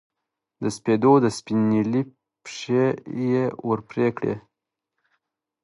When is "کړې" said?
4.17-4.35